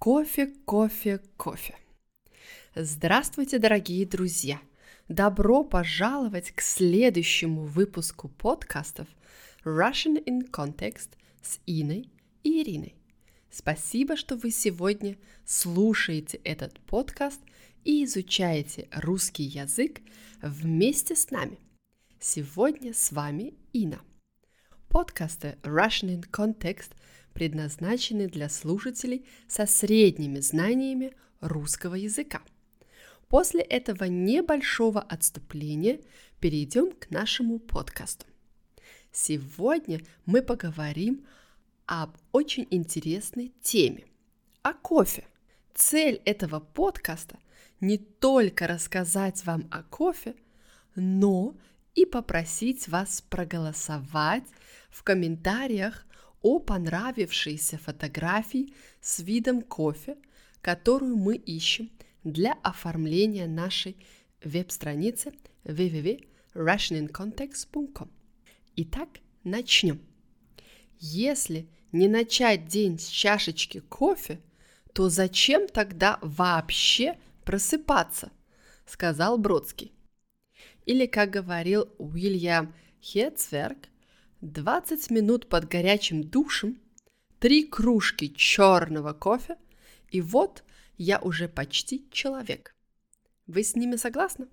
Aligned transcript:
Кофе, 0.00 0.46
кофе, 0.64 1.20
кофе. 1.36 1.76
Здравствуйте, 2.74 3.58
дорогие 3.58 4.06
друзья! 4.06 4.58
Добро 5.08 5.62
пожаловать 5.62 6.52
к 6.52 6.62
следующему 6.62 7.66
выпуску 7.66 8.30
подкастов 8.30 9.08
Russian 9.62 10.16
in 10.24 10.50
Context 10.50 11.10
с 11.42 11.60
Иной 11.66 12.08
и 12.42 12.62
Ириной. 12.62 12.94
Спасибо, 13.50 14.16
что 14.16 14.36
вы 14.36 14.52
сегодня 14.52 15.18
слушаете 15.44 16.38
этот 16.44 16.80
подкаст 16.80 17.42
и 17.84 18.02
изучаете 18.04 18.88
русский 18.92 19.42
язык 19.42 20.00
вместе 20.40 21.14
с 21.14 21.30
нами. 21.30 21.58
Сегодня 22.18 22.94
с 22.94 23.12
вами 23.12 23.52
Ина. 23.74 24.00
Подкасты 24.88 25.58
Russian 25.62 26.18
in 26.18 26.30
Context 26.30 26.92
предназначены 27.32 28.28
для 28.28 28.48
слушателей 28.48 29.24
со 29.48 29.66
средними 29.66 30.40
знаниями 30.40 31.14
русского 31.40 31.94
языка. 31.94 32.42
После 33.28 33.60
этого 33.60 34.04
небольшого 34.04 35.00
отступления 35.00 36.00
перейдем 36.40 36.92
к 36.92 37.10
нашему 37.10 37.58
подкасту. 37.58 38.26
Сегодня 39.12 40.00
мы 40.26 40.42
поговорим 40.42 41.24
об 41.86 42.16
очень 42.32 42.66
интересной 42.70 43.52
теме– 43.62 44.04
о 44.62 44.72
кофе. 44.72 45.24
Цель 45.74 46.20
этого 46.24 46.60
подкаста– 46.60 47.38
не 47.80 47.98
только 47.98 48.66
рассказать 48.66 49.44
вам 49.44 49.66
о 49.70 49.82
кофе, 49.82 50.34
но 50.94 51.56
и 51.94 52.04
попросить 52.04 52.88
вас 52.88 53.22
проголосовать 53.22 54.44
в 54.90 55.02
комментариях 55.02 56.06
о 56.42 56.58
понравившейся 56.58 57.78
фотографии 57.78 58.74
с 59.00 59.20
видом 59.20 59.62
кофе, 59.62 60.18
которую 60.60 61.16
мы 61.16 61.36
ищем 61.36 61.88
для 62.24 62.52
оформления 62.62 63.46
нашей 63.46 63.96
веб-страницы 64.44 65.32
www.russianincontext.com. 65.64 68.10
Итак, 68.76 69.08
начнем. 69.44 70.00
Если 70.98 71.66
не 71.92 72.08
начать 72.08 72.66
день 72.66 72.98
с 72.98 73.06
чашечки 73.06 73.80
кофе, 73.80 74.40
то 74.92 75.08
зачем 75.08 75.68
тогда 75.68 76.18
вообще 76.22 77.16
просыпаться? 77.44 78.32
сказал 78.86 79.38
Бродский. 79.38 79.92
Или, 80.84 81.06
как 81.06 81.30
говорил 81.30 81.88
Уильям 81.98 82.74
Хетцверг, 83.02 83.78
20 84.40 85.10
минут 85.10 85.48
под 85.48 85.68
горячим 85.68 86.22
душем, 86.24 86.80
три 87.38 87.64
кружки 87.64 88.34
черного 88.34 89.12
кофе, 89.12 89.56
и 90.10 90.20
вот 90.20 90.64
я 90.96 91.18
уже 91.18 91.48
почти 91.48 92.08
человек. 92.10 92.74
Вы 93.46 93.62
с 93.64 93.74
ними 93.76 93.96
согласны? 93.96 94.48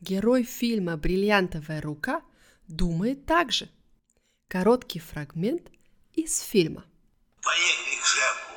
Герой 0.00 0.44
фильма 0.44 0.96
«Бриллиантовая 0.96 1.80
рука» 1.80 2.22
думает 2.68 3.26
так 3.26 3.50
же. 3.50 3.68
Короткий 4.46 5.00
фрагмент 5.00 5.70
из 6.12 6.40
фильма. 6.40 6.84
Поехали 7.42 8.00
к 8.00 8.04
шефу. 8.04 8.54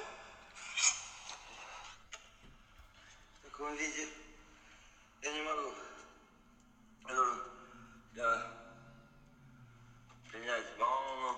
В 3.39 3.45
таком 3.45 3.75
виде 3.75 4.08
я 5.23 5.33
не 5.33 5.42
могу. 5.42 5.73
Я 7.08 7.16
должен 7.16 7.42
да, 8.16 8.61
принять 10.31 10.66
ванну, 10.77 11.38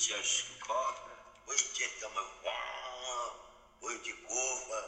Чашечку 0.00 0.52
кофе. 0.66 1.10
Будете 1.46 1.84
там 2.00 2.12
будете 3.80 4.12
кофе, 4.26 4.80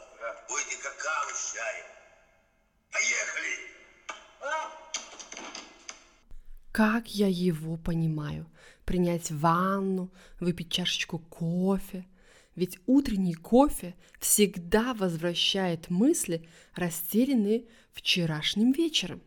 будете 0.49 0.77
какао 0.83 1.29
с 1.33 1.53
чаем. 1.53 1.85
Поехали! 2.91 3.77
Как 6.71 7.07
я 7.07 7.27
его 7.27 7.77
понимаю? 7.77 8.45
Принять 8.85 9.31
ванну, 9.31 10.11
выпить 10.39 10.71
чашечку 10.71 11.19
кофе. 11.19 12.05
Ведь 12.55 12.79
утренний 12.85 13.33
кофе 13.35 13.95
всегда 14.19 14.93
возвращает 14.93 15.89
мысли, 15.89 16.47
растерянные 16.75 17.65
вчерашним 17.93 18.73
вечером. 18.73 19.21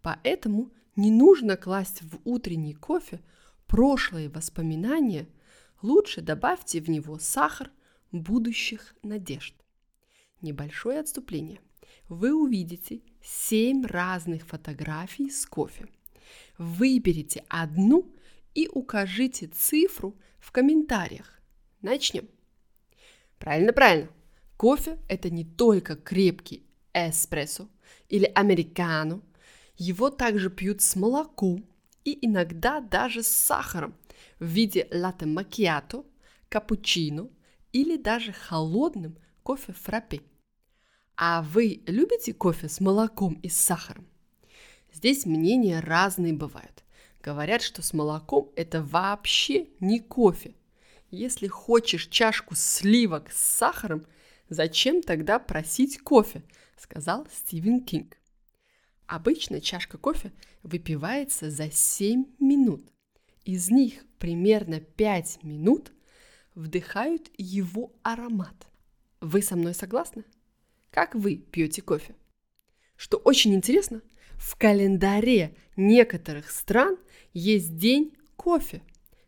Поэтому 0.00 0.72
не 0.96 1.10
нужно 1.10 1.56
класть 1.56 2.02
в 2.02 2.18
утренний 2.24 2.74
кофе 2.74 3.20
прошлые 3.72 4.28
воспоминания, 4.28 5.26
лучше 5.80 6.20
добавьте 6.20 6.78
в 6.82 6.90
него 6.90 7.18
сахар 7.18 7.70
будущих 8.10 8.94
надежд. 9.02 9.54
Небольшое 10.42 11.00
отступление. 11.00 11.58
Вы 12.06 12.34
увидите 12.34 13.00
7 13.22 13.86
разных 13.86 14.46
фотографий 14.46 15.30
с 15.30 15.46
кофе. 15.46 15.88
Выберите 16.58 17.46
одну 17.48 18.14
и 18.54 18.68
укажите 18.68 19.46
цифру 19.46 20.18
в 20.38 20.52
комментариях. 20.52 21.40
Начнем. 21.80 22.28
Правильно, 23.38 23.72
правильно. 23.72 24.10
Кофе– 24.58 24.98
это 25.08 25.30
не 25.30 25.46
только 25.46 25.96
крепкий 25.96 26.66
эспрессо 26.92 27.70
или 28.10 28.30
американо. 28.34 29.22
Его 29.78 30.10
также 30.10 30.50
пьют 30.50 30.82
с 30.82 30.94
молоком 30.94 31.64
и 32.04 32.26
иногда 32.26 32.80
даже 32.80 33.22
с 33.22 33.28
сахаром 33.28 33.94
в 34.38 34.46
виде 34.46 34.88
латте 34.92 35.26
макиато, 35.26 36.04
капучино 36.48 37.28
или 37.72 37.96
даже 37.96 38.32
холодным 38.32 39.16
кофе 39.42 39.72
фраппе. 39.72 40.20
А 41.16 41.42
вы 41.42 41.82
любите 41.86 42.32
кофе 42.32 42.68
с 42.68 42.80
молоком 42.80 43.34
и 43.34 43.48
с 43.48 43.56
сахаром? 43.56 44.06
Здесь 44.92 45.24
мнения 45.26 45.80
разные 45.80 46.32
бывают. 46.32 46.84
Говорят, 47.22 47.62
что 47.62 47.82
с 47.82 47.92
молоком 47.92 48.50
это 48.56 48.82
вообще 48.82 49.68
не 49.80 50.00
кофе. 50.00 50.54
Если 51.10 51.46
хочешь 51.46 52.08
чашку 52.08 52.54
сливок 52.54 53.30
с 53.30 53.38
сахаром, 53.38 54.04
зачем 54.48 55.02
тогда 55.02 55.38
просить 55.38 56.00
кофе, 56.02 56.42
сказал 56.76 57.26
Стивен 57.32 57.84
Кинг. 57.84 58.16
Обычно 59.06 59.60
чашка 59.60 59.98
кофе 59.98 60.32
выпивается 60.62 61.50
за 61.50 61.70
7 61.70 62.24
минут. 62.38 62.82
Из 63.44 63.70
них 63.70 64.04
примерно 64.18 64.80
5 64.80 65.42
минут 65.42 65.92
вдыхают 66.54 67.30
его 67.36 67.92
аромат. 68.02 68.68
Вы 69.20 69.42
со 69.42 69.56
мной 69.56 69.74
согласны? 69.74 70.24
Как 70.90 71.14
вы 71.14 71.36
пьете 71.36 71.82
кофе? 71.82 72.14
Что 72.96 73.16
очень 73.16 73.54
интересно, 73.54 74.02
в 74.36 74.56
календаре 74.56 75.56
некоторых 75.76 76.50
стран 76.50 76.98
есть 77.32 77.76
день 77.76 78.12
кофе. 78.36 78.82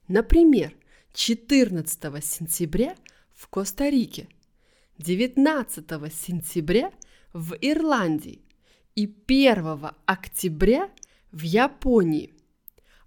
Например, 0.08 0.74
14 1.14 2.24
сентября 2.24 2.94
в 3.32 3.48
Коста-Рике, 3.48 4.28
19 4.98 5.86
сентября 6.12 6.92
в 7.32 7.56
Ирландии 7.60 8.43
и 8.94 9.12
1 9.26 9.90
октября 10.06 10.90
в 11.32 11.42
Японии. 11.42 12.32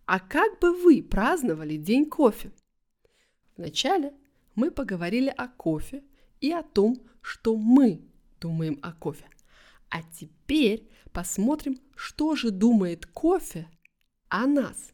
А 0.06 0.20
как 0.20 0.59
бы 0.59 0.74
вы 0.74 1.02
праздновали 1.02 1.78
День 1.78 2.06
кофе? 2.06 2.52
Вначале 3.56 4.14
мы 4.56 4.72
поговорили 4.72 5.34
о 5.36 5.48
кофе 5.48 6.03
и 6.42 6.52
о 6.52 6.64
том, 6.64 7.02
что 7.22 7.56
мы 7.56 8.02
думаем 8.40 8.80
о 8.81 8.94
кофе. 8.94 9.25
А 9.90 10.02
теперь 10.03 10.90
посмотрим, 11.12 11.80
что 11.96 12.36
же 12.36 12.52
думает 12.52 13.06
кофе 13.06 13.69
о 14.30 14.46
нас. 14.46 14.94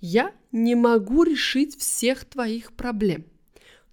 Я 0.00 0.34
не 0.52 0.74
могу 0.74 1.24
решить 1.24 1.76
всех 1.76 2.24
твоих 2.24 2.72
проблем, 2.74 3.26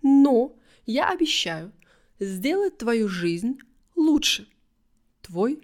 но 0.02 0.56
я 0.86 1.10
обещаю 1.10 1.72
сделать 2.20 2.78
твою 2.78 3.08
жизнь 3.08 3.58
лучше. 3.96 4.48
Твой 5.22 5.62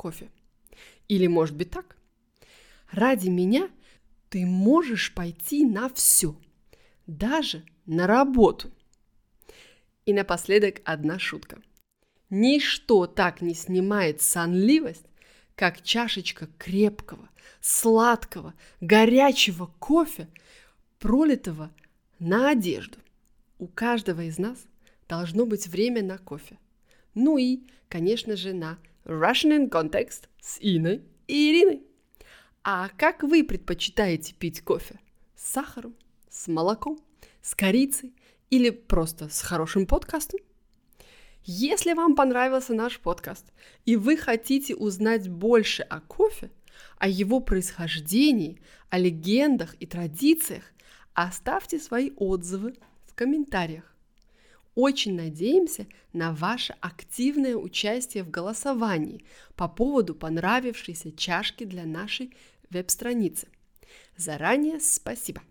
кофе. 0.00 0.30
Или 1.08 1.26
может 1.26 1.54
быть 1.54 1.70
так? 1.70 1.98
Ради 2.90 3.28
меня 3.28 3.68
ты 4.30 4.46
можешь 4.46 5.12
пойти 5.12 5.66
на 5.66 5.90
все, 5.90 6.34
даже 7.06 7.64
на 7.84 8.06
работу. 8.06 8.70
И 10.06 10.14
напоследок 10.14 10.80
одна 10.84 11.18
шутка. 11.18 11.60
Ничто 12.30 13.06
так 13.06 13.42
не 13.42 13.54
снимает 13.54 14.22
сонливость, 14.22 15.04
как 15.54 15.82
чашечка 15.82 16.48
крепкого, 16.56 17.28
сладкого, 17.60 18.54
горячего 18.80 19.66
кофе, 19.78 20.28
пролитого 20.98 21.70
на 22.18 22.50
одежду. 22.52 22.98
У 23.58 23.66
каждого 23.66 24.22
из 24.22 24.38
нас 24.38 24.64
должно 25.10 25.44
быть 25.44 25.66
время 25.66 26.02
на 26.02 26.16
кофе. 26.16 26.56
Ну 27.14 27.36
и, 27.36 27.64
конечно 27.90 28.34
же, 28.36 28.54
на 28.54 28.78
Russian 29.04 29.50
in 29.50 29.70
Context 29.70 30.28
с 30.40 30.58
Иной 30.60 31.02
и 31.26 31.50
Ириной. 31.50 31.82
А 32.62 32.90
как 32.96 33.22
вы 33.22 33.42
предпочитаете 33.44 34.34
пить 34.34 34.60
кофе? 34.62 35.00
С 35.34 35.52
сахаром, 35.52 35.94
с 36.28 36.48
молоком, 36.48 36.98
с 37.40 37.54
корицей 37.54 38.14
или 38.50 38.70
просто 38.70 39.28
с 39.28 39.40
хорошим 39.40 39.86
подкастом. 39.86 40.40
Если 41.42 41.94
вам 41.94 42.14
понравился 42.14 42.74
наш 42.74 43.00
подкаст 43.00 43.50
и 43.86 43.96
вы 43.96 44.16
хотите 44.16 44.74
узнать 44.74 45.28
больше 45.28 45.82
о 45.82 46.00
кофе, 46.00 46.50
о 46.98 47.08
его 47.08 47.40
происхождении, 47.40 48.60
о 48.90 48.98
легендах 48.98 49.74
и 49.80 49.86
традициях, 49.86 50.64
оставьте 51.14 51.78
свои 51.78 52.10
отзывы 52.16 52.76
в 53.06 53.14
комментариях. 53.14 53.94
Очень 54.74 55.16
надеемся 55.16 55.86
на 56.12 56.32
ваше 56.32 56.76
активное 56.80 57.56
участие 57.56 58.22
в 58.22 58.30
голосовании 58.30 59.24
по 59.56 59.68
поводу 59.68 60.14
понравившейся 60.14 61.12
чашки 61.12 61.64
для 61.64 61.84
нашей 61.84 62.34
веб-страницы. 62.70 63.48
Заранее 64.16 64.80
спасибо! 64.80 65.42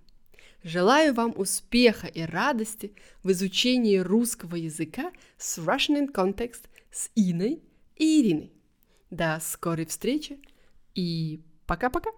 Желаю 0.64 1.14
вам 1.14 1.34
успеха 1.38 2.08
и 2.08 2.22
радости 2.24 2.94
в 3.24 3.32
изучении 3.32 3.98
русского 3.98 4.56
языка 4.56 5.12
с 5.38 5.58
Russian 5.58 6.08
in 6.08 6.14
Context 6.14 6.64
с 6.92 7.10
Иной 7.16 7.62
и 7.96 8.22
Ириной. 8.22 8.52
До 9.10 9.40
скорой 9.42 9.86
встречи 9.86 10.40
и 10.96 11.42
пока-пока! 11.66 12.12